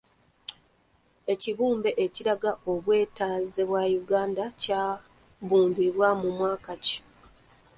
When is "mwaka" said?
6.37-6.71